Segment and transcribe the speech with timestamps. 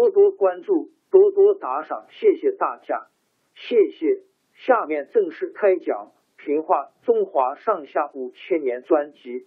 [0.00, 3.08] 多多关注，多多打赏，谢谢大家，
[3.54, 4.22] 谢谢。
[4.54, 6.12] 下面正式开讲
[6.42, 9.46] 《评话中华上下五千年》专辑。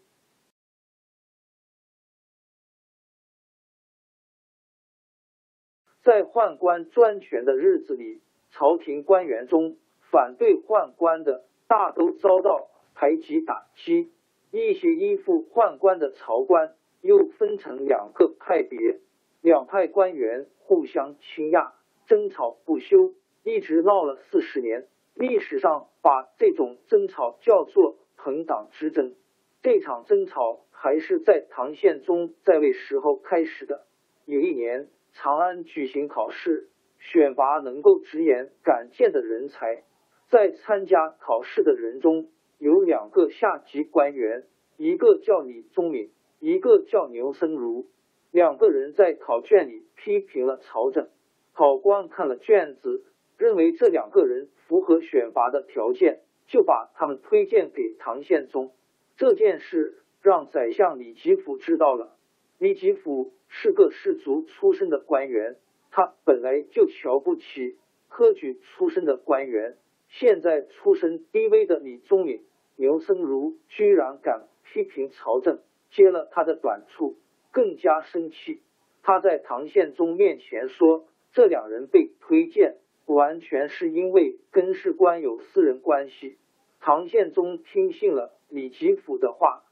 [6.04, 9.78] 在宦官专权的日子里，朝廷官员中
[10.12, 14.12] 反对宦官的大都遭到排挤打击，
[14.52, 19.00] 一些依附宦官的朝官又分成两个派别。
[19.44, 21.74] 两派官员互相倾轧，
[22.08, 23.14] 争吵不休，
[23.44, 24.88] 一直闹了四十年。
[25.16, 29.16] 历史上把这种争吵叫做朋党之争。
[29.62, 33.86] 这场争吵还是在唐宪宗在位时候开始的。
[34.24, 39.84] 有一年，长安举行考试，选拔能够直言敢谏的人才。
[40.30, 42.30] 在参加考试的人中
[42.60, 44.46] 有两个下级官员，
[44.78, 47.88] 一个叫李宗闵，一个叫牛僧孺。
[48.34, 51.08] 两个人在考卷里批评了朝政，
[51.54, 53.06] 考官看了卷子，
[53.38, 58.74] 认为这两个人符合选拔的条件，就把他们推荐给唐宪宗。
[59.18, 62.18] 这件事让宰相李吉甫知道了。
[62.58, 65.58] 李吉甫是个士族出身的官员，
[65.92, 67.78] 他本来就瞧不起
[68.10, 69.78] 科举出身的官员，
[70.08, 72.42] 现在出身低微的李宗闵、
[72.78, 75.60] 牛僧孺居然敢批评朝政，
[75.92, 77.20] 揭了他的短处。
[77.54, 78.62] 更加生气，
[79.04, 86.38] 他在唐宪宗面前说：“这两人被推荐，完全是因为跟士官有私人关系。”
[86.82, 89.64] 唐宪宗听信了李吉甫的话，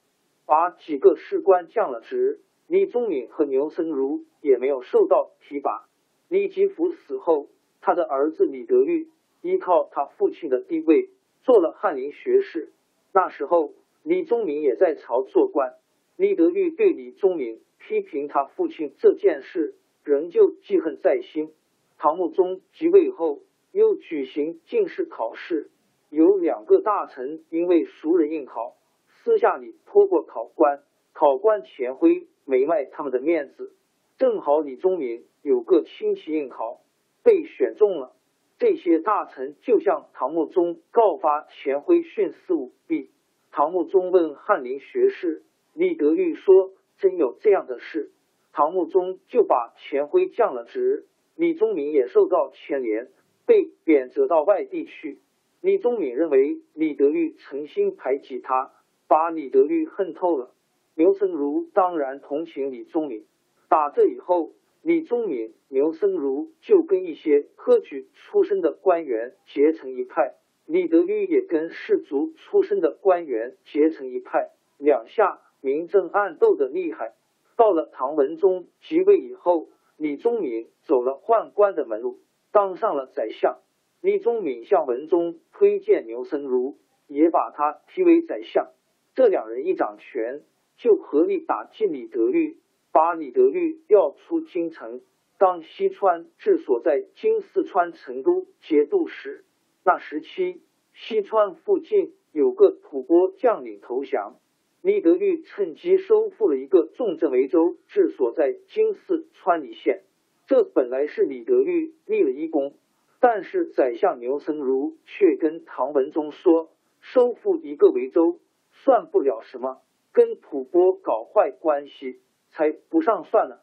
[0.45, 2.39] 把几个士官降了职。
[2.67, 5.87] 李宗闵和牛僧孺也没有受到提拔。
[6.29, 7.49] 李吉甫死后，
[7.81, 9.09] 他的儿子李德裕
[9.41, 11.09] 依靠他父亲的地位
[11.41, 12.71] 做了翰林学士。
[13.11, 15.73] 那时候，李宗闵也在朝做官。
[16.21, 17.57] 李德裕对李宗闵。
[17.79, 19.73] 批评他父亲这件事，
[20.03, 21.51] 仍旧记恨在心。
[21.97, 23.39] 唐穆宗即位后，
[23.71, 25.71] 又举行进士考试，
[26.11, 28.75] 有两个大臣因为熟人应考，
[29.07, 33.73] 私下里托过考官，考官钱辉没卖他们的面子。
[34.19, 36.81] 正好李宗闵有个亲戚应考，
[37.23, 38.15] 被选中了。
[38.59, 43.09] 这些大臣就向唐穆宗告发钱辉徇私舞弊。
[43.49, 45.41] 唐穆宗问翰林学士
[45.73, 46.73] 李德裕说。
[46.97, 48.11] 真有这样的事，
[48.53, 53.09] 唐穆宗就把钱辉降了职，李宗闵也受到牵连，
[53.47, 55.17] 被贬谪到外地去。
[55.61, 58.71] 李宗闵认为李德裕诚心排挤他，
[59.07, 60.53] 把李德裕恨透了。
[60.93, 63.25] 牛僧孺当然同情李宗闵。
[63.67, 64.51] 打这以后，
[64.83, 70.35] 李宗闵、牛僧孺就跟一些科举出身的官员结成一派，
[70.67, 75.39] 李德裕也跟士族出身的官员结成一派，两下。
[75.61, 77.13] 明争暗斗的厉害。
[77.55, 82.19] 到了唐文宗即位以后，李宗闵走了宦官的门路，
[82.51, 83.59] 当上了宰相。
[84.01, 86.75] 李宗闵向文宗推荐牛僧孺，
[87.07, 88.71] 也把他提为宰相。
[89.13, 90.41] 这两人一掌权，
[90.77, 92.57] 就合力打击李德裕，
[92.91, 95.01] 把李德裕调出京城，
[95.37, 99.45] 当西川治所在今四川成都节度使。
[99.83, 100.63] 那时期，
[100.93, 104.37] 西川附近有个吐蕃将领投降。
[104.81, 110.01] 李德裕趁机收复了一个重镇维州，治所在今四川理县。
[110.47, 112.73] 这本来是李德裕立了一功，
[113.19, 118.39] 但是宰相牛僧孺却跟唐文宗说，收复一个维州
[118.71, 119.81] 算不了什么，
[120.13, 122.19] 跟吐蕃搞坏关系
[122.49, 123.59] 才不上算呢。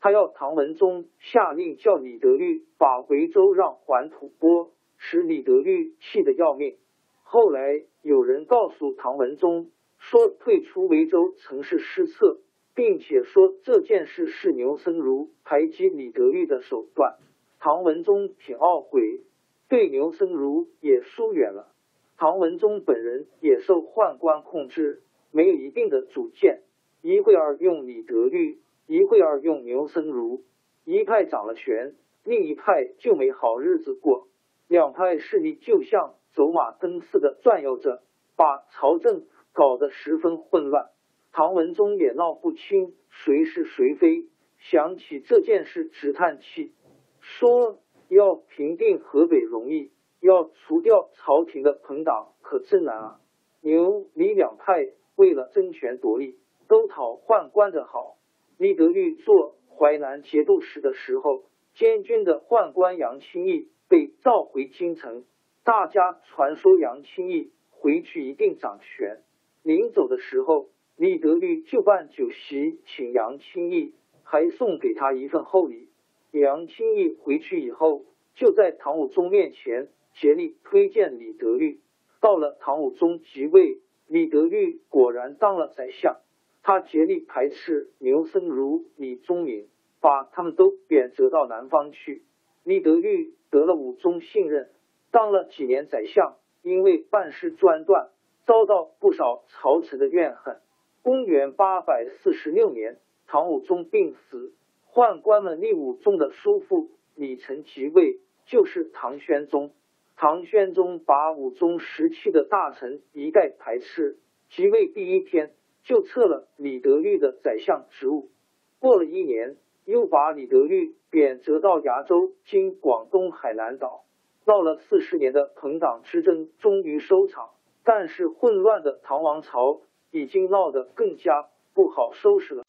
[0.00, 6.78] 他要唐文宗下令叫李德裕把维州让还吐蕃，使李德裕气得要命。
[7.24, 9.70] 后来有人告诉唐文宗
[10.10, 12.38] 说，退出维州曾是失策。
[12.74, 17.18] 并且说这件事是牛僧孺排挤李德裕的手段，
[17.60, 19.20] 唐文宗挺懊悔，
[19.68, 21.68] 对牛僧孺也疏远了。
[22.16, 25.02] 唐文宗本人也受宦官控制，
[25.32, 26.62] 没有一定的主见，
[27.02, 30.40] 一会儿用李德裕，一会儿用牛僧孺，
[30.86, 31.94] 一派掌了权，
[32.24, 34.28] 另一派就没好日子过，
[34.66, 38.02] 两派势力就像走马灯似的转悠着，
[38.34, 40.90] 把朝政搞得十分混乱。
[41.32, 44.26] 唐文宗也闹不清谁是谁非，
[44.58, 46.74] 想起这件事直叹气，
[47.20, 47.78] 说
[48.08, 53.20] 要平定河北容易，要除掉朝廷的朋党可真难啊！
[53.62, 56.38] 牛李两派为了争权夺利，
[56.68, 58.18] 都讨宦官的好。
[58.58, 61.44] 李德裕做淮南节度使的时候，
[61.74, 65.24] 监军的宦官杨清义被召回京城，
[65.64, 69.22] 大家传说杨清义回去一定掌权。
[69.62, 70.68] 临走的时候。
[70.94, 75.88] 李德裕就办酒席请杨清义，还送给他一份厚礼。
[76.32, 78.04] 杨清义回去以后，
[78.34, 81.80] 就在唐武宗面前竭力推荐李德裕。
[82.20, 86.18] 到了唐武宗即位，李德裕果然当了宰相。
[86.62, 89.66] 他竭力排斥牛僧孺、李宗闵，
[90.00, 92.22] 把他们都贬谪到南方去。
[92.64, 94.68] 李德裕得了武宗信任，
[95.10, 98.10] 当了几年宰相，因为办事专断，
[98.44, 100.60] 遭到不少朝臣的怨恨。
[101.02, 104.52] 公元八百四十六年，唐武宗病死，
[104.92, 109.72] 宦官们立武宗的叔父李成即位，就是唐宣宗。
[110.16, 114.18] 唐宣宗把武宗时期的大臣一概排斥，
[114.50, 115.52] 即位第一天
[115.82, 118.30] 就撤了李德裕的宰相职务。
[118.78, 124.04] 过了一年，又把李德裕贬谪到崖州（今广东海南岛）。
[124.46, 127.50] 闹了四十年的朋党之争终于收场，
[127.84, 129.80] 但是混乱的唐王朝。
[130.14, 132.64] 已经闹得更加不好收拾了。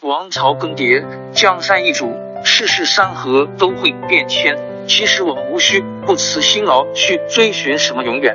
[0.00, 2.10] 王朝更迭，江山易主，
[2.42, 4.56] 世事山河都会变迁。
[4.86, 8.34] 其实我们无需不辞辛劳去追寻什么永远，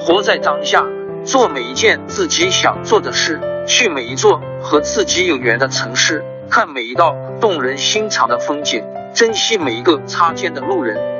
[0.00, 0.84] 活在当下，
[1.22, 3.38] 做每一件自己想做的事，
[3.68, 8.84] 去每一座和自己有缘的城市，看每一道动人心肠的风景，
[9.14, 11.19] 珍惜每一个擦肩的路人。